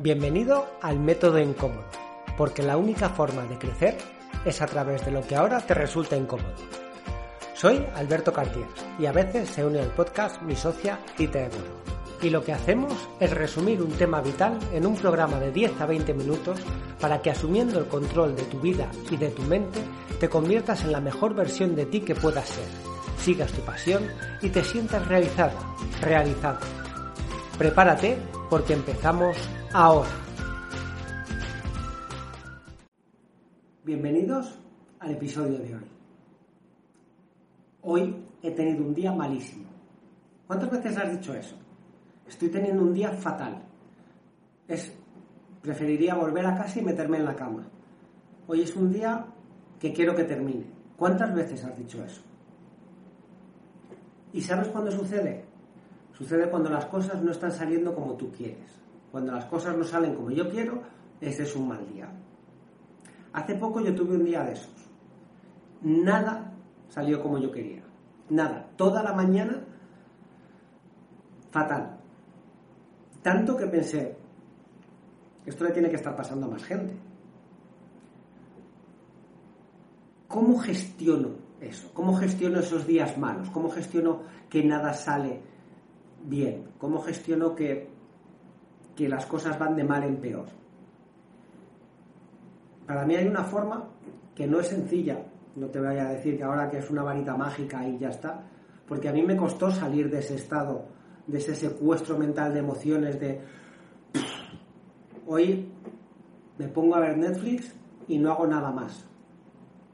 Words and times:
Bienvenido 0.00 0.64
al 0.80 1.00
método 1.00 1.40
incómodo, 1.40 1.82
porque 2.36 2.62
la 2.62 2.76
única 2.76 3.08
forma 3.08 3.42
de 3.46 3.58
crecer 3.58 3.98
es 4.44 4.62
a 4.62 4.66
través 4.66 5.04
de 5.04 5.10
lo 5.10 5.26
que 5.26 5.34
ahora 5.34 5.58
te 5.58 5.74
resulta 5.74 6.16
incómodo. 6.16 6.54
Soy 7.52 7.84
Alberto 7.96 8.32
Cartier 8.32 8.68
y 8.96 9.06
a 9.06 9.12
veces 9.12 9.48
se 9.48 9.66
une 9.66 9.80
al 9.80 9.88
podcast 9.88 10.40
mi 10.42 10.54
socia 10.54 11.00
Tita 11.16 11.40
Eboro. 11.40 11.82
Y 12.22 12.30
lo 12.30 12.44
que 12.44 12.52
hacemos 12.52 12.92
es 13.18 13.32
resumir 13.32 13.82
un 13.82 13.90
tema 13.90 14.20
vital 14.20 14.56
en 14.72 14.86
un 14.86 14.94
programa 14.94 15.40
de 15.40 15.50
10 15.50 15.80
a 15.80 15.86
20 15.86 16.14
minutos 16.14 16.60
para 17.00 17.20
que 17.20 17.32
asumiendo 17.32 17.80
el 17.80 17.86
control 17.86 18.36
de 18.36 18.44
tu 18.44 18.60
vida 18.60 18.88
y 19.10 19.16
de 19.16 19.30
tu 19.30 19.42
mente 19.42 19.80
te 20.20 20.28
conviertas 20.28 20.84
en 20.84 20.92
la 20.92 21.00
mejor 21.00 21.34
versión 21.34 21.74
de 21.74 21.86
ti 21.86 22.02
que 22.02 22.14
puedas 22.14 22.48
ser, 22.48 22.68
sigas 23.18 23.50
tu 23.50 23.62
pasión 23.62 24.06
y 24.42 24.50
te 24.50 24.62
sientas 24.62 25.08
realizada, 25.08 25.58
realizado. 26.00 26.60
Prepárate 27.58 28.37
porque 28.48 28.72
empezamos 28.72 29.36
ahora. 29.72 30.08
Bienvenidos 33.84 34.58
al 35.00 35.12
episodio 35.12 35.58
de 35.58 35.74
hoy. 35.74 35.90
Hoy 37.82 38.24
he 38.42 38.50
tenido 38.50 38.84
un 38.84 38.94
día 38.94 39.12
malísimo. 39.12 39.68
¿Cuántas 40.46 40.70
veces 40.70 40.96
has 40.96 41.10
dicho 41.10 41.34
eso? 41.34 41.56
Estoy 42.26 42.48
teniendo 42.48 42.82
un 42.82 42.92
día 42.92 43.12
fatal. 43.12 43.62
Es 44.66 44.92
preferiría 45.62 46.14
volver 46.14 46.46
a 46.46 46.56
casa 46.56 46.78
y 46.78 46.82
meterme 46.82 47.18
en 47.18 47.24
la 47.24 47.34
cama. 47.34 47.66
Hoy 48.46 48.62
es 48.62 48.74
un 48.76 48.92
día 48.92 49.26
que 49.78 49.92
quiero 49.92 50.14
que 50.14 50.24
termine. 50.24 50.64
¿Cuántas 50.96 51.34
veces 51.34 51.64
has 51.64 51.76
dicho 51.76 52.02
eso? 52.02 52.22
¿Y 54.32 54.40
sabes 54.40 54.68
cuándo 54.68 54.90
sucede? 54.90 55.47
Sucede 56.18 56.50
cuando 56.50 56.68
las 56.68 56.86
cosas 56.86 57.22
no 57.22 57.30
están 57.30 57.52
saliendo 57.52 57.94
como 57.94 58.14
tú 58.14 58.32
quieres. 58.32 58.80
Cuando 59.12 59.30
las 59.30 59.44
cosas 59.44 59.76
no 59.76 59.84
salen 59.84 60.16
como 60.16 60.32
yo 60.32 60.50
quiero, 60.50 60.82
ese 61.20 61.44
es 61.44 61.54
un 61.54 61.68
mal 61.68 61.86
día. 61.86 62.10
Hace 63.32 63.54
poco 63.54 63.80
yo 63.80 63.94
tuve 63.94 64.16
un 64.16 64.24
día 64.24 64.42
de 64.42 64.54
esos. 64.54 64.90
Nada 65.82 66.52
salió 66.88 67.22
como 67.22 67.38
yo 67.38 67.52
quería. 67.52 67.84
Nada. 68.30 68.68
Toda 68.76 69.00
la 69.04 69.12
mañana, 69.12 69.62
fatal. 71.52 72.00
Tanto 73.22 73.56
que 73.56 73.66
pensé, 73.66 74.16
esto 75.46 75.64
le 75.64 75.70
tiene 75.70 75.88
que 75.88 75.96
estar 75.96 76.16
pasando 76.16 76.46
a 76.46 76.50
más 76.50 76.64
gente. 76.64 76.96
¿Cómo 80.26 80.58
gestiono 80.58 81.28
eso? 81.60 81.90
¿Cómo 81.94 82.16
gestiono 82.16 82.58
esos 82.58 82.88
días 82.88 83.16
malos? 83.16 83.48
¿Cómo 83.50 83.70
gestiono 83.70 84.22
que 84.50 84.64
nada 84.64 84.92
sale 84.92 85.47
bien? 86.24 86.70
¿Cómo 86.78 87.00
gestiono 87.00 87.54
que 87.54 87.98
que 88.98 89.08
las 89.08 89.26
cosas 89.26 89.56
van 89.56 89.76
de 89.76 89.84
mal 89.84 90.02
en 90.02 90.16
peor. 90.16 90.46
Para 92.84 93.06
mí 93.06 93.14
hay 93.14 93.28
una 93.28 93.44
forma 93.44 93.90
que 94.34 94.44
no 94.48 94.58
es 94.58 94.66
sencilla, 94.66 95.22
no 95.54 95.68
te 95.68 95.78
voy 95.78 95.96
a 95.98 96.08
decir 96.08 96.36
que 96.36 96.42
ahora 96.42 96.68
que 96.68 96.78
es 96.78 96.90
una 96.90 97.04
varita 97.04 97.36
mágica 97.36 97.86
y 97.86 97.96
ya 97.96 98.08
está, 98.08 98.42
porque 98.88 99.08
a 99.08 99.12
mí 99.12 99.22
me 99.22 99.36
costó 99.36 99.70
salir 99.70 100.10
de 100.10 100.18
ese 100.18 100.34
estado, 100.34 100.86
de 101.28 101.38
ese 101.38 101.54
secuestro 101.54 102.18
mental 102.18 102.52
de 102.52 102.58
emociones, 102.58 103.20
de 103.20 103.40
hoy 105.28 105.70
me 106.58 106.66
pongo 106.66 106.96
a 106.96 107.00
ver 107.00 107.16
Netflix 107.16 107.72
y 108.08 108.18
no 108.18 108.32
hago 108.32 108.48
nada 108.48 108.72
más. 108.72 109.08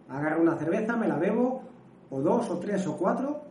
Agarro 0.09 0.41
una 0.41 0.57
cerveza, 0.57 0.97
me 0.97 1.09
la 1.09 1.19
bebo, 1.19 1.63
o 2.09 2.23
dos, 2.23 2.49
o 2.49 2.59
tres, 2.59 2.87
o 2.87 2.97
cuatro, 2.97 3.43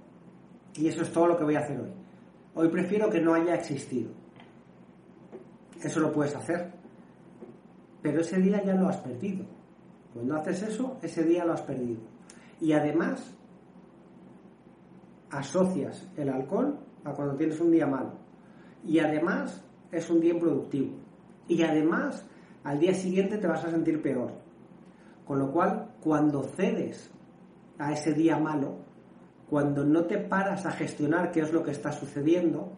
y 0.74 0.88
eso 0.88 1.04
es 1.04 1.14
todo 1.14 1.28
lo 1.28 1.38
que 1.38 1.44
voy 1.44 1.56
a 1.58 1.60
hacer 1.60 1.80
hoy. 1.80 2.03
Hoy 2.56 2.70
prefiero 2.70 3.10
que 3.10 3.20
no 3.20 3.34
haya 3.34 3.56
existido. 3.56 4.12
Eso 5.82 6.00
lo 6.00 6.12
puedes 6.12 6.36
hacer. 6.36 6.72
Pero 8.02 8.22
ese 8.22 8.38
día 8.40 8.64
ya 8.64 8.76
lo 8.76 8.88
has 8.88 8.98
perdido. 8.98 9.46
Cuando 10.14 10.36
haces 10.36 10.64
eso, 10.64 10.98
ese 11.02 11.24
día 11.24 11.46
lo 11.46 11.54
has 11.54 11.62
perdido. 11.62 12.02
Y 12.62 12.74
además, 12.74 13.34
asocias 15.32 16.08
el 16.16 16.30
alcohol 16.30 16.80
a 17.04 17.14
cuando 17.14 17.36
tienes 17.36 17.60
un 17.60 17.72
día 17.72 17.88
malo. 17.88 18.14
Y 18.86 19.00
además, 19.00 19.64
es 19.92 20.10
un 20.10 20.20
día 20.20 20.34
improductivo. 20.34 20.96
Y 21.48 21.64
además, 21.64 22.26
al 22.64 22.80
día 22.80 22.94
siguiente 22.94 23.38
te 23.38 23.48
vas 23.48 23.64
a 23.66 23.72
sentir 23.72 24.02
peor. 24.02 24.32
Con 25.26 25.40
lo 25.40 25.52
cual, 25.52 25.96
cuando 26.02 26.44
cedes 26.44 27.10
a 27.78 27.94
ese 27.94 28.14
día 28.14 28.38
malo, 28.38 28.83
cuando 29.54 29.86
no 29.86 30.06
te 30.06 30.18
paras 30.18 30.66
a 30.66 30.72
gestionar 30.72 31.32
qué 31.32 31.42
es 31.42 31.54
lo 31.54 31.62
que 31.62 31.70
está 31.70 31.92
sucediendo, 31.92 32.72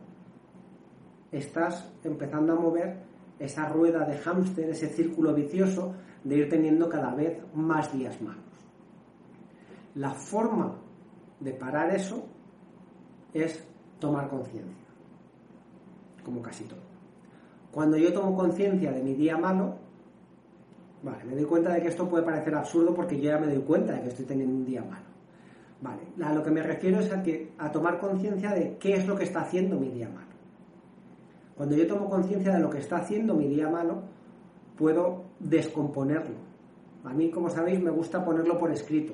estás 1.31 1.89
empezando 2.03 2.51
a 2.51 2.59
mover 2.59 2.97
esa 3.39 3.69
rueda 3.69 4.03
de 4.03 4.17
hámster, 4.17 4.69
ese 4.71 4.89
círculo 4.89 5.33
vicioso 5.33 5.95
de 6.25 6.35
ir 6.35 6.49
teniendo 6.49 6.89
cada 6.89 7.15
vez 7.15 7.41
más 7.53 7.93
días 7.93 8.21
malos. 8.21 8.43
La 9.93 10.11
forma 10.15 10.75
de 11.39 11.53
parar 11.53 11.95
eso 11.95 12.25
es 13.33 13.65
tomar 13.97 14.27
conciencia, 14.27 14.85
como 16.25 16.41
casi 16.41 16.65
todo. 16.65 16.83
Cuando 17.71 17.95
yo 17.95 18.11
tomo 18.11 18.35
conciencia 18.35 18.91
de 18.91 19.01
mi 19.01 19.13
día 19.13 19.37
malo, 19.37 19.77
vale, 21.03 21.23
me 21.23 21.35
doy 21.35 21.45
cuenta 21.45 21.71
de 21.73 21.81
que 21.81 21.87
esto 21.87 22.09
puede 22.09 22.25
parecer 22.25 22.53
absurdo 22.53 22.93
porque 22.93 23.15
yo 23.15 23.31
ya 23.31 23.37
me 23.37 23.47
doy 23.47 23.63
cuenta 23.63 23.93
de 23.93 24.01
que 24.01 24.09
estoy 24.09 24.25
teniendo 24.25 24.57
un 24.57 24.65
día 24.65 24.83
malo. 24.83 25.14
Vale, 25.81 26.01
a 26.23 26.33
lo 26.33 26.41
que 26.41 26.51
me 26.51 26.63
refiero 26.63 26.99
es 26.99 27.11
a, 27.11 27.21
que, 27.21 27.51
a 27.57 27.71
tomar 27.71 27.99
conciencia 27.99 28.51
de 28.51 28.77
qué 28.77 28.93
es 28.93 29.07
lo 29.07 29.15
que 29.15 29.25
está 29.25 29.41
haciendo 29.41 29.79
mi 29.79 29.89
día 29.89 30.09
malo. 30.09 30.35
Cuando 31.55 31.75
yo 31.75 31.87
tomo 31.87 32.09
conciencia 32.09 32.53
de 32.53 32.59
lo 32.59 32.69
que 32.69 32.79
está 32.79 32.97
haciendo 32.97 33.33
mi 33.33 33.47
día 33.47 33.69
malo, 33.69 34.03
puedo 34.77 35.25
descomponerlo. 35.39 36.35
A 37.03 37.13
mí, 37.13 37.29
como 37.29 37.49
sabéis, 37.49 37.81
me 37.81 37.91
gusta 37.91 38.23
ponerlo 38.23 38.57
por 38.57 38.71
escrito. 38.71 39.13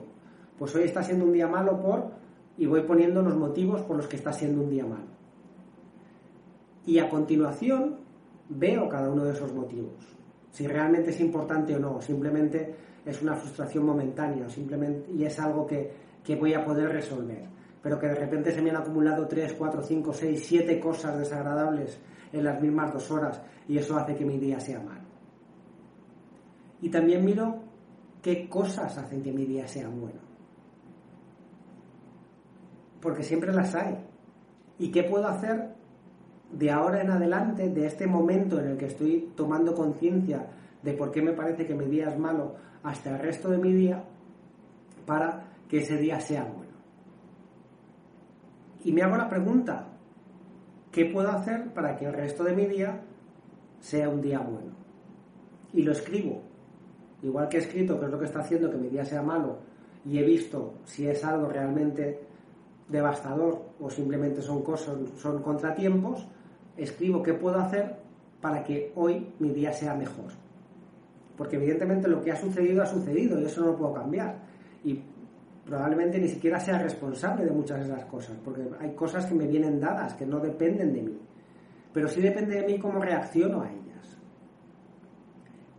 Pues 0.58 0.74
hoy 0.76 0.84
está 0.84 1.04
siendo 1.04 1.26
un 1.26 1.34
día 1.34 1.48
malo 1.48 1.80
por... 1.80 2.12
y 2.58 2.66
voy 2.66 2.82
poniendo 2.82 3.22
los 3.22 3.36
motivos 3.36 3.82
por 3.82 3.98
los 3.98 4.08
que 4.08 4.16
está 4.16 4.32
siendo 4.32 4.62
un 4.62 4.70
día 4.70 4.86
malo. 4.86 5.12
Y 6.86 7.00
a 7.00 7.10
continuación 7.10 7.98
veo 8.50 8.88
cada 8.88 9.10
uno 9.10 9.24
de 9.24 9.34
esos 9.34 9.54
motivos. 9.54 9.94
Si 10.52 10.68
realmente 10.68 11.12
es 11.12 11.20
importante 11.20 11.76
o 11.76 11.80
no, 11.80 12.02
simplemente 12.02 12.76
es 13.06 13.22
una 13.22 13.36
frustración 13.36 13.86
momentánea 13.86 14.50
simplemente, 14.50 15.12
y 15.12 15.24
es 15.24 15.40
algo 15.40 15.66
que, 15.66 15.92
que 16.24 16.36
voy 16.36 16.54
a 16.54 16.64
poder 16.64 16.90
resolver. 16.90 17.46
Pero 17.82 18.00
que 18.00 18.08
de 18.08 18.16
repente 18.16 18.52
se 18.52 18.62
me 18.62 18.70
han 18.70 18.78
acumulado 18.78 19.28
3, 19.28 19.54
4, 19.54 19.82
5, 19.82 20.14
6, 20.14 20.44
7 20.46 20.80
cosas 20.80 21.18
desagradables 21.18 22.00
en 22.32 22.44
las 22.44 22.62
mismas 22.62 22.94
dos 22.94 23.10
horas 23.12 23.42
y 23.68 23.78
eso 23.78 23.98
hace 23.98 24.16
que 24.16 24.26
mi 24.26 24.38
día 24.38 24.60
sea 24.60 24.80
malo. 24.80 25.02
Y 26.82 26.90
también 26.90 27.24
miro 27.24 27.60
qué 28.22 28.48
cosas 28.48 28.98
hacen 28.98 29.22
que 29.22 29.32
mi 29.32 29.46
día 29.46 29.68
sea 29.68 29.88
bueno. 29.90 30.20
Porque 33.02 33.24
siempre 33.24 33.52
las 33.52 33.74
hay. 33.76 33.98
¿Y 34.78 34.92
qué 34.92 35.04
puedo 35.04 35.28
hacer 35.28 35.76
de 36.52 36.72
ahora 36.72 37.02
en 37.02 37.12
adelante, 37.12 37.70
de 37.70 37.86
este 37.86 38.08
momento 38.08 38.60
en 38.60 38.68
el 38.68 38.78
que 38.78 38.88
estoy 38.88 39.32
tomando 39.36 39.74
conciencia 39.74 40.48
de 40.84 40.94
por 40.94 41.12
qué 41.12 41.22
me 41.22 41.34
parece 41.34 41.66
que 41.66 41.76
mi 41.76 41.86
día 41.86 42.10
es 42.10 42.18
malo, 42.18 42.56
hasta 42.84 43.12
el 43.12 43.20
resto 43.20 43.50
de 43.50 43.58
mi 43.58 43.72
día, 43.72 44.04
para 45.06 45.51
que 45.72 45.80
ese 45.80 45.98
día 45.98 46.20
sea 46.20 46.44
bueno? 46.44 46.76
Y 48.84 48.92
me 48.92 49.02
hago 49.02 49.18
la 49.18 49.28
pregunta, 49.28 49.92
¿Qué 50.92 51.06
puedo 51.06 51.30
hacer 51.30 51.74
para 51.74 51.96
que 51.96 52.06
el 52.06 52.14
resto 52.14 52.44
de 52.44 52.54
mi 52.54 52.66
día 52.66 53.00
sea 53.80 54.10
un 54.10 54.22
día 54.22 54.40
bueno? 54.40 54.74
Y 55.74 55.84
lo 55.84 55.94
escribo. 55.94 56.42
Igual 57.24 57.48
que 57.48 57.58
he 57.58 57.60
escrito 57.62 57.98
qué 57.98 58.06
es 58.06 58.12
lo 58.12 58.20
que 58.20 58.26
está 58.26 58.42
haciendo 58.42 58.70
que 58.70 58.78
mi 58.78 58.90
día 58.90 59.06
sea 59.06 59.22
malo 59.22 59.60
y 60.04 60.18
he 60.18 60.24
visto 60.24 60.74
si 60.84 61.08
es 61.08 61.24
algo 61.24 61.48
realmente 61.48 62.20
devastador 62.90 63.62
o 63.80 63.90
simplemente 63.90 64.42
son 64.42 64.64
cosas, 64.64 64.98
son 65.18 65.42
contratiempos, 65.42 66.28
escribo 66.76 67.24
qué 67.24 67.36
puedo 67.36 67.60
hacer 67.60 67.96
para 68.42 68.64
que 68.64 68.92
hoy 68.96 69.34
mi 69.40 69.52
día 69.52 69.72
sea 69.72 69.94
mejor. 69.94 70.32
Porque 71.38 71.56
evidentemente 71.56 72.10
lo 72.10 72.22
que 72.22 72.32
ha 72.32 72.36
sucedido 72.36 72.82
ha 72.84 72.88
sucedido 72.88 73.40
y 73.40 73.46
eso 73.46 73.62
no 73.62 73.68
lo 73.68 73.78
puedo 73.78 73.94
cambiar. 73.94 74.40
Y 74.84 75.00
probablemente 75.66 76.20
ni 76.20 76.28
siquiera 76.28 76.60
sea 76.60 76.80
responsable 76.80 77.46
de 77.46 77.52
muchas 77.52 77.80
de 77.80 77.86
esas 77.94 78.06
cosas, 78.06 78.38
porque 78.44 78.64
hay 78.80 78.94
cosas 78.94 79.26
que 79.26 79.36
me 79.36 79.48
vienen 79.48 79.80
dadas, 79.80 80.14
que 80.16 80.26
no 80.26 80.40
dependen 80.40 80.94
de 80.94 81.02
mí, 81.02 81.20
pero 81.94 82.08
sí 82.08 82.22
depende 82.22 82.62
de 82.62 82.66
mí 82.66 82.80
cómo 82.80 83.00
reacciono 83.00 83.62
a 83.62 83.70
ellas. 83.70 84.18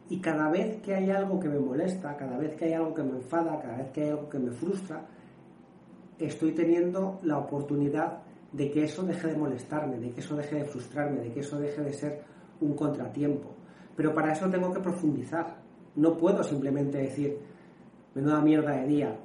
Y 0.09 0.21
cada 0.21 0.51
vez 0.51 0.81
que 0.83 0.95
hay 0.95 1.11
algo 1.11 1.41
que 1.41 1.49
me 1.49 1.59
molesta, 1.59 2.17
cada 2.17 2.37
vez 2.37 2.55
que 2.55 2.67
hay 2.67 2.75
algo 2.75 2.93
que 2.93 3.03
me 3.03 3.13
enfada, 3.13 3.59
cada 3.61 3.79
vez 3.79 3.91
que 3.93 4.03
hay 4.03 4.11
algo 4.11 4.29
que 4.29 4.39
me 4.39 4.51
frustra, 4.51 5.07
estoy 6.19 6.53
teniendo 6.53 7.19
la 7.23 7.39
oportunidad 7.39 8.19
de 8.53 8.71
que 8.71 8.85
eso 8.85 9.03
deje 9.03 9.29
de 9.29 9.37
molestarme, 9.37 9.99
de 9.99 10.11
que 10.11 10.21
eso 10.21 10.37
deje 10.37 10.57
de 10.57 10.65
frustrarme, 10.65 11.21
de 11.21 11.33
que 11.33 11.41
eso 11.41 11.59
deje 11.59 11.83
de 11.83 11.93
ser 11.93 12.23
un 12.61 12.75
contratiempo. 12.75 13.55
Pero 13.97 14.15
para 14.15 14.33
eso 14.33 14.49
tengo 14.51 14.73
que 14.73 14.81
profundizar. 14.81 15.57
No 15.97 16.17
puedo 16.17 16.43
simplemente 16.43 16.99
decir, 16.99 17.39
menuda 18.15 18.41
mierda 18.43 18.73
de 18.73 18.87
día, 18.87 19.19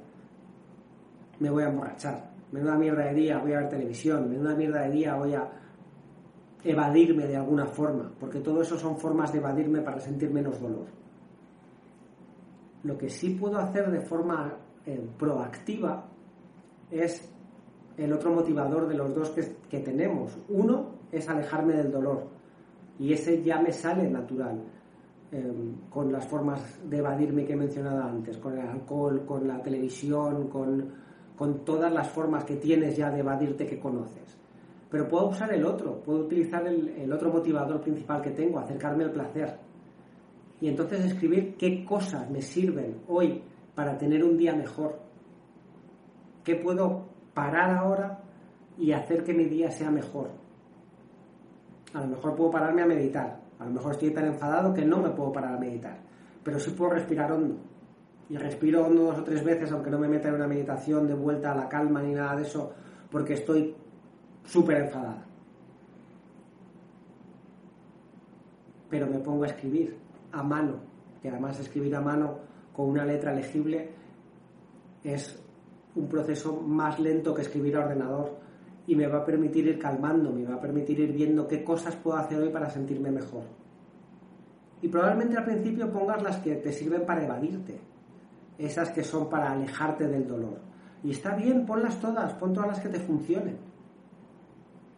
me 1.40 1.50
voy 1.50 1.64
a 1.64 1.68
emborrachar, 1.68 2.30
menuda 2.52 2.76
mierda 2.76 3.04
de 3.04 3.14
día 3.14 3.38
voy 3.38 3.52
a 3.52 3.60
ver 3.60 3.68
televisión, 3.68 4.28
menuda 4.28 4.54
mierda 4.54 4.82
de 4.82 4.90
día 4.90 5.14
voy 5.14 5.34
a 5.34 5.50
evadirme 6.64 7.26
de 7.26 7.36
alguna 7.36 7.66
forma, 7.66 8.12
porque 8.18 8.40
todo 8.40 8.62
eso 8.62 8.76
son 8.76 8.96
formas 8.98 9.32
de 9.32 9.38
evadirme 9.38 9.80
para 9.80 10.00
sentir 10.00 10.30
menos 10.30 10.60
dolor. 10.60 10.86
Lo 12.82 12.96
que 12.96 13.08
sí 13.08 13.30
puedo 13.30 13.58
hacer 13.58 13.90
de 13.90 14.00
forma 14.00 14.56
eh, 14.86 15.08
proactiva 15.18 16.06
es 16.90 17.28
el 17.96 18.12
otro 18.12 18.32
motivador 18.32 18.86
de 18.88 18.94
los 18.94 19.14
dos 19.14 19.30
que, 19.30 19.80
tenemos. 19.80 20.38
Uno 20.48 20.94
es 21.10 21.28
alejarme 21.28 21.74
del 21.74 21.90
dolor 21.90 22.28
y 22.98 23.12
ese 23.12 23.42
ya 23.42 23.60
me 23.60 23.72
sale 23.72 24.08
natural. 24.08 24.62
Em, 25.30 25.74
con 25.90 26.10
las 26.10 26.26
formas 26.26 26.80
de 26.88 26.98
evadirme 26.98 27.44
que 27.44 27.52
he 27.52 27.56
mencionado 27.56 28.02
antes, 28.02 28.38
con 28.38 28.56
el 28.56 28.66
alcohol, 28.66 29.26
con 29.26 29.46
la 29.46 29.60
televisión, 29.60 30.48
con, 30.48 30.90
con 31.38 31.64
todas 31.64 31.92
las 31.92 32.10
formas 32.10 32.44
que 32.44 32.56
tienes 32.56 32.96
ya 32.96 33.10
de 33.10 33.20
evadirte 33.20 33.64
que 33.64 33.78
conoces. 33.78 34.36
Pero 34.90 35.06
puedo 35.06 35.28
usar 35.28 35.52
el 35.52 35.64
otro, 35.64 36.02
puedo 36.02 36.24
utilizar 36.24 36.66
el, 36.66 36.88
el 36.88 37.12
otro 37.12 37.30
motivador 37.30 37.80
principal 37.80 38.20
que 38.20 38.30
tengo, 38.30 38.58
acercarme 38.58 39.04
al 39.04 39.12
placer. 39.12 39.56
Y 40.60 40.68
entonces 40.68 41.04
escribir 41.04 41.56
qué 41.56 41.84
cosas 41.84 42.28
me 42.28 42.42
sirven 42.42 43.02
hoy 43.06 43.40
para 43.76 43.96
tener 43.96 44.24
un 44.24 44.36
día 44.36 44.54
mejor. 44.56 44.98
¿Qué 46.42 46.56
puedo 46.56 47.06
parar 47.32 47.70
ahora 47.70 48.18
y 48.76 48.90
hacer 48.90 49.22
que 49.22 49.32
mi 49.32 49.44
día 49.44 49.70
sea 49.70 49.92
mejor? 49.92 50.30
A 51.94 52.00
lo 52.00 52.08
mejor 52.08 52.34
puedo 52.34 52.50
pararme 52.50 52.82
a 52.82 52.86
meditar. 52.86 53.40
A 53.60 53.64
lo 53.64 53.70
mejor 53.70 53.92
estoy 53.92 54.10
tan 54.10 54.26
enfadado 54.26 54.74
que 54.74 54.84
no 54.84 55.00
me 55.00 55.10
puedo 55.10 55.30
parar 55.30 55.54
a 55.54 55.60
meditar. 55.60 55.98
Pero 56.42 56.58
sí 56.58 56.70
puedo 56.70 56.92
respirar 56.92 57.30
hondo. 57.30 57.56
Y 58.30 58.36
respiro 58.36 58.88
dos 58.90 59.18
o 59.18 59.24
tres 59.24 59.42
veces, 59.42 59.72
aunque 59.72 59.90
no 59.90 59.98
me 59.98 60.08
meta 60.08 60.28
en 60.28 60.34
una 60.34 60.46
meditación 60.46 61.06
de 61.06 61.14
vuelta 61.14 61.52
a 61.52 61.56
la 61.56 61.68
calma 61.68 62.02
ni 62.02 62.12
nada 62.12 62.36
de 62.36 62.42
eso, 62.42 62.72
porque 63.10 63.34
estoy 63.34 63.74
súper 64.44 64.82
enfadada. 64.82 65.24
Pero 68.90 69.06
me 69.06 69.18
pongo 69.18 69.44
a 69.44 69.48
escribir 69.48 69.96
a 70.32 70.42
mano, 70.42 70.80
que 71.22 71.28
además 71.28 71.58
escribir 71.58 71.94
a 71.96 72.00
mano 72.00 72.38
con 72.72 72.90
una 72.90 73.04
letra 73.04 73.32
legible 73.32 73.90
es 75.02 75.42
un 75.94 76.08
proceso 76.08 76.60
más 76.60 76.98
lento 76.98 77.34
que 77.34 77.42
escribir 77.42 77.76
a 77.76 77.80
ordenador 77.80 78.38
y 78.86 78.94
me 78.94 79.06
va 79.06 79.18
a 79.18 79.24
permitir 79.24 79.66
ir 79.66 79.78
calmando, 79.78 80.32
me 80.32 80.44
va 80.44 80.54
a 80.54 80.60
permitir 80.60 81.00
ir 81.00 81.12
viendo 81.12 81.46
qué 81.46 81.62
cosas 81.62 81.96
puedo 81.96 82.16
hacer 82.16 82.38
hoy 82.38 82.50
para 82.50 82.70
sentirme 82.70 83.10
mejor. 83.10 83.42
Y 84.80 84.88
probablemente 84.88 85.36
al 85.36 85.44
principio 85.44 85.90
pongas 85.90 86.22
las 86.22 86.38
que 86.38 86.56
te 86.56 86.72
sirven 86.72 87.04
para 87.04 87.24
evadirte, 87.24 87.80
esas 88.58 88.90
que 88.90 89.04
son 89.04 89.30
para 89.30 89.52
alejarte 89.52 90.08
del 90.08 90.26
dolor. 90.26 90.58
Y 91.02 91.12
está 91.12 91.34
bien, 91.36 91.64
ponlas 91.64 92.00
todas, 92.00 92.34
pon 92.34 92.52
todas 92.52 92.70
las 92.70 92.80
que 92.80 92.88
te 92.88 92.98
funcionen. 92.98 93.56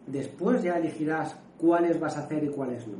Después 0.07 0.63
ya 0.63 0.79
elegirás 0.79 1.37
cuáles 1.59 2.01
vas 2.01 2.17
a 2.17 2.21
hacer 2.21 2.43
y 2.43 2.49
cuáles 2.49 2.89
no. 2.89 2.99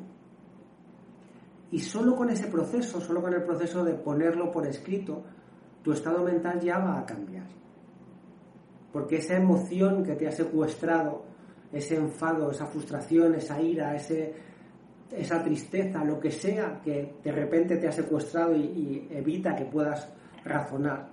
Y 1.73 1.81
solo 1.81 2.15
con 2.15 2.29
ese 2.29 2.49
proceso, 2.49 3.01
solo 3.01 3.23
con 3.23 3.33
el 3.33 3.43
proceso 3.43 3.85
de 3.85 3.95
ponerlo 3.95 4.51
por 4.51 4.67
escrito, 4.67 5.25
tu 5.83 5.93
estado 5.93 6.23
mental 6.23 6.61
ya 6.61 6.79
va 6.79 6.99
a 6.99 7.07
cambiar. 7.07 7.47
Porque 8.93 9.17
esa 9.17 9.37
emoción 9.37 10.03
que 10.03 10.17
te 10.17 10.27
ha 10.27 10.33
secuestrado, 10.33 11.25
ese 11.73 11.97
enfado, 11.97 12.51
esa 12.51 12.67
frustración, 12.67 13.35
esa 13.37 13.61
ira, 13.63 13.95
ese, 13.95 14.35
esa 15.13 15.43
tristeza, 15.43 16.05
lo 16.05 16.19
que 16.19 16.33
sea 16.33 16.81
que 16.83 17.15
de 17.23 17.33
repente 17.33 17.77
te 17.77 17.87
ha 17.87 17.93
secuestrado 17.93 18.55
y, 18.55 18.63
y 18.63 19.09
evita 19.11 19.55
que 19.55 19.65
puedas 19.65 20.13
razonar, 20.45 21.09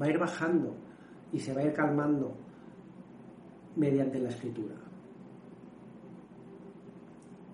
va 0.00 0.06
a 0.06 0.08
ir 0.08 0.18
bajando 0.18 0.74
y 1.32 1.40
se 1.40 1.52
va 1.52 1.60
a 1.60 1.64
ir 1.64 1.72
calmando 1.72 2.34
mediante 3.76 4.18
la 4.18 4.28
escritura. 4.28 4.74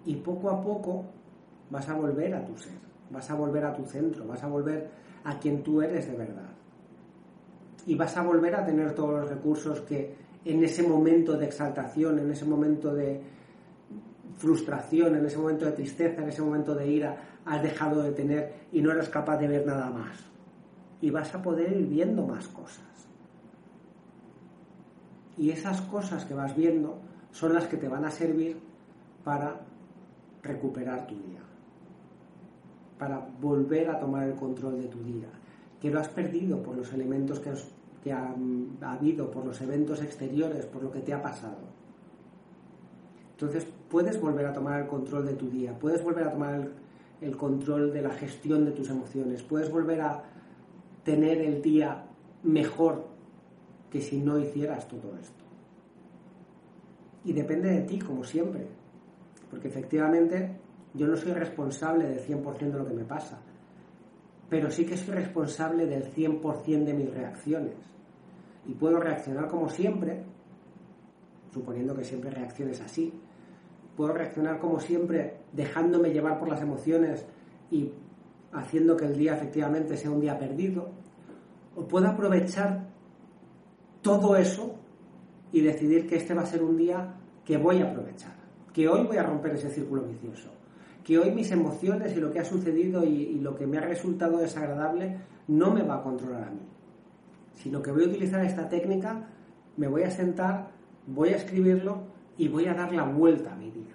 Y 0.05 0.17
poco 0.17 0.51
a 0.51 0.63
poco 0.63 1.05
vas 1.71 1.89
a 1.89 1.95
volver 1.95 2.35
a 2.35 2.45
tu 2.45 2.57
ser, 2.57 2.79
vas 3.11 3.29
a 3.31 3.35
volver 3.35 3.65
a 3.65 3.75
tu 3.75 3.85
centro, 3.85 4.27
vas 4.27 4.43
a 4.43 4.47
volver 4.47 4.89
a 5.25 5.39
quien 5.39 5.63
tú 5.63 5.83
eres 5.83 6.07
de 6.07 6.17
verdad. 6.17 6.51
Y 7.87 7.95
vas 7.95 8.17
a 8.17 8.23
volver 8.23 8.55
a 8.55 8.65
tener 8.65 8.95
todos 8.95 9.21
los 9.21 9.29
recursos 9.29 9.81
que 9.81 10.15
en 10.45 10.63
ese 10.63 10.83
momento 10.83 11.37
de 11.37 11.47
exaltación, 11.47 12.19
en 12.19 12.31
ese 12.31 12.45
momento 12.45 12.95
de 12.95 13.21
frustración, 14.37 15.17
en 15.17 15.27
ese 15.27 15.39
momento 15.39 15.65
de 15.65 15.73
tristeza, 15.73 16.23
en 16.23 16.29
ese 16.29 16.43
momento 16.43 16.75
de 16.75 16.89
ira, 16.89 17.17
has 17.45 17.63
dejado 17.63 18.03
de 18.03 18.13
tener 18.13 18.55
y 18.73 18.81
no 18.81 18.93
eres 18.93 19.09
capaz 19.09 19.39
de 19.39 19.49
ver 19.49 19.67
nada 19.67 19.91
más. 19.91 20.36
Y 21.01 21.11
vas 21.11 21.35
a 21.35 21.43
poder 21.43 21.73
ir 21.73 21.87
viendo 21.87 22.27
más 22.27 22.49
cosas. 22.49 22.85
Y 25.37 25.51
esas 25.51 25.81
cosas 25.83 26.25
que 26.25 26.35
vas 26.35 26.57
viendo 26.57 26.99
son 27.31 27.55
las 27.55 27.67
que 27.67 27.77
te 27.77 27.89
van 27.89 28.05
a 28.05 28.11
servir 28.11 28.59
para 29.23 29.61
recuperar 30.43 31.07
tu 31.07 31.15
día, 31.15 31.41
para 32.99 33.19
volver 33.41 33.91
a 33.91 33.99
tomar 33.99 34.29
el 34.29 34.35
control 34.35 34.81
de 34.81 34.89
tu 34.89 35.03
día, 35.03 35.29
que 35.81 35.91
lo 35.91 36.01
has 36.01 36.09
perdido 36.09 36.63
por 36.63 36.77
los 36.77 36.93
elementos 36.93 37.41
que, 37.41 37.53
que 38.03 38.13
ha, 38.13 38.35
habido, 38.83 39.31
por 39.31 39.45
los 39.45 39.61
eventos 39.61 40.01
exteriores, 40.03 40.65
por 40.65 40.83
lo 40.83 40.91
que 40.91 41.01
te 41.01 41.13
ha 41.13 41.21
pasado. 41.21 41.59
Entonces 43.33 43.67
puedes 43.91 44.19
volver 44.19 44.47
a 44.47 44.53
tomar 44.53 44.81
el 44.81 44.87
control 44.87 45.27
de 45.27 45.35
tu 45.35 45.51
día, 45.51 45.79
puedes 45.79 46.03
volver 46.03 46.29
a 46.29 46.33
tomar 46.33 46.69
el 47.21 47.37
control 47.37 47.93
de 47.93 48.03
la 48.03 48.11
gestión 48.11 48.65
de 48.65 48.71
tus 48.71 48.89
emociones, 48.89 49.43
puedes 49.43 49.71
volver 49.71 50.01
a 50.01 50.23
tener 51.07 51.41
el 51.41 51.63
día 51.63 52.05
mejor 52.43 53.07
que 53.89 54.01
si 54.01 54.19
no 54.21 54.41
hicieras 54.41 54.89
todo 54.89 55.17
esto. 55.17 55.45
Y 57.25 57.33
depende 57.33 57.71
de 57.71 57.83
ti, 57.83 58.01
como 58.01 58.25
siempre, 58.25 58.67
porque 59.49 59.69
efectivamente 59.69 60.59
yo 60.95 61.07
no 61.07 61.17
soy 61.17 61.33
responsable 61.33 62.09
del 62.09 62.19
100% 62.19 62.59
de 62.59 62.79
lo 62.79 62.87
que 62.87 62.95
me 62.95 63.05
pasa, 63.05 63.41
pero 64.49 64.69
sí 64.69 64.85
que 64.85 64.97
soy 64.97 65.15
responsable 65.15 65.87
del 65.87 66.13
100% 66.13 66.85
de 66.85 66.95
mis 66.95 67.15
reacciones. 67.15 67.77
Y 68.67 68.75
puedo 68.75 68.99
reaccionar 68.99 69.47
como 69.47 69.69
siempre, 69.69 70.25
suponiendo 71.53 71.95
que 71.95 72.03
siempre 72.03 72.31
reacciones 72.31 72.81
así, 72.81 73.13
puedo 73.97 74.13
reaccionar 74.13 74.59
como 74.59 74.81
siempre 74.81 75.39
dejándome 75.53 76.11
llevar 76.11 76.37
por 76.41 76.49
las 76.49 76.61
emociones 76.61 77.25
y 77.71 77.93
haciendo 78.53 78.97
que 78.97 79.07
el 79.07 79.17
día 79.17 79.35
efectivamente 79.35 79.97
sea 79.97 80.11
un 80.11 80.21
día 80.21 80.39
perdido, 80.39 80.91
o 81.75 81.87
puedo 81.87 82.09
aprovechar 82.09 82.87
todo 84.03 84.37
eso 84.37 84.77
y 85.53 85.61
decidir 85.61 86.07
que 86.07 86.17
este 86.17 86.35
va 86.35 86.43
a 86.43 86.47
ser 86.47 86.63
un 86.63 86.77
día 86.77 87.15
que 87.45 87.57
voy 87.57 87.81
a 87.81 87.91
aprovechar, 87.91 88.35
que 88.73 88.89
hoy 88.89 89.07
voy 89.07 89.17
a 89.17 89.23
romper 89.23 89.55
ese 89.55 89.71
círculo 89.71 90.03
vicioso, 90.03 90.51
que 91.05 91.19
hoy 91.19 91.31
mis 91.31 91.51
emociones 91.51 92.17
y 92.17 92.21
lo 92.21 92.33
que 92.33 92.41
ha 92.41 92.45
sucedido 92.45 93.05
y, 93.05 93.39
lo 93.41 93.55
que 93.55 93.67
me 93.67 93.79
ha 93.79 93.83
resultado 93.83 94.39
desagradable 94.39 95.19
no 95.49 95.71
me 95.71 95.83
va 95.83 95.97
a 95.97 96.03
controlar 96.03 96.45
a 96.45 96.51
mí, 96.51 96.63
sino 97.55 97.81
que 97.81 97.93
voy 97.93 98.05
a 98.05 98.09
utilizar 98.09 98.45
esta 98.45 98.69
técnica, 98.69 99.29
me 99.77 99.87
voy 99.87 100.03
a 100.03 100.11
sentar, 100.11 100.69
voy 101.07 101.29
a 101.31 101.37
escribirlo 101.37 102.03
y 102.37 102.49
voy 102.49 102.67
a 102.67 102.75
dar 102.75 102.93
la 102.93 103.05
vuelta 103.05 103.53
a 103.53 103.57
mi 103.57 103.71
día. 103.71 103.95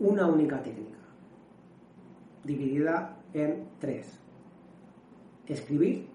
Una 0.00 0.26
única 0.26 0.62
técnica, 0.62 0.98
dividida 2.44 3.16
en 3.32 3.68
tres. 3.80 4.06
Escribir, 5.46 6.06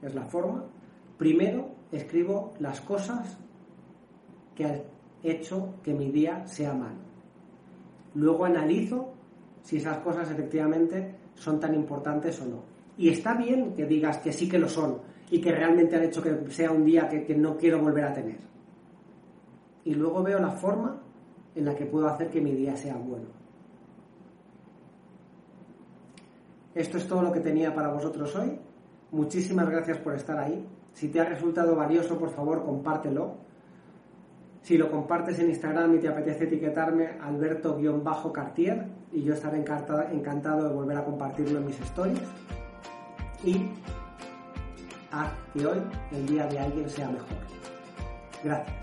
es 0.00 0.14
la 0.14 0.24
forma. 0.24 0.64
Primero 1.18 1.70
escribo 1.90 2.54
las 2.58 2.80
cosas 2.80 3.38
que 4.54 4.64
han 4.64 4.82
hecho 5.22 5.74
que 5.82 5.92
mi 5.92 6.10
día 6.10 6.46
sea 6.46 6.72
malo. 6.72 7.00
Luego 8.14 8.46
analizo 8.46 9.12
si 9.62 9.76
esas 9.76 9.98
cosas 9.98 10.30
efectivamente 10.30 11.14
son 11.34 11.60
tan 11.60 11.74
importantes 11.74 12.40
o 12.40 12.46
no. 12.46 12.62
Y 12.96 13.10
está 13.10 13.34
bien 13.34 13.74
que 13.74 13.84
digas 13.84 14.18
que 14.18 14.32
sí 14.32 14.48
que 14.48 14.58
lo 14.58 14.68
son 14.68 14.98
y 15.30 15.40
que 15.40 15.52
realmente 15.52 15.96
han 15.96 16.04
hecho 16.04 16.22
que 16.22 16.50
sea 16.50 16.70
un 16.70 16.84
día 16.84 17.08
que, 17.08 17.24
que 17.24 17.34
no 17.34 17.56
quiero 17.56 17.80
volver 17.80 18.04
a 18.04 18.14
tener. 18.14 18.38
Y 19.84 19.94
luego 19.94 20.22
veo 20.22 20.38
la 20.38 20.50
forma 20.50 21.00
en 21.54 21.64
la 21.64 21.74
que 21.74 21.86
puedo 21.86 22.08
hacer 22.08 22.30
que 22.30 22.40
mi 22.40 22.52
día 22.52 22.76
sea 22.76 22.96
bueno. 22.96 23.26
Esto 26.74 26.96
es 26.96 27.06
todo 27.06 27.22
lo 27.22 27.32
que 27.32 27.40
tenía 27.40 27.74
para 27.74 27.88
vosotros 27.88 28.34
hoy. 28.36 28.58
Muchísimas 29.10 29.68
gracias 29.68 29.98
por 29.98 30.14
estar 30.14 30.38
ahí. 30.38 30.66
Si 30.94 31.08
te 31.08 31.20
ha 31.20 31.24
resultado 31.24 31.76
valioso, 31.76 32.18
por 32.18 32.30
favor, 32.30 32.64
compártelo. 32.64 33.36
Si 34.62 34.78
lo 34.78 34.90
compartes 34.90 35.38
en 35.38 35.50
Instagram 35.50 35.94
y 35.96 35.98
te 35.98 36.08
apetece 36.08 36.44
etiquetarme, 36.44 37.18
alberto-cartier, 37.20 38.86
y 39.10 39.22
yo 39.22 39.34
estaré 39.34 39.58
encantado 39.58 40.68
de 40.68 40.74
volver 40.74 40.96
a 40.96 41.04
compartirlo 41.04 41.58
en 41.58 41.66
mis 41.66 41.80
stories. 41.80 42.20
Y 43.44 43.68
haz 45.10 45.32
que 45.52 45.66
hoy 45.66 45.78
el 46.12 46.26
día 46.26 46.46
de 46.46 46.58
alguien 46.58 46.88
sea 46.88 47.08
mejor. 47.08 47.36
Gracias. 48.42 48.76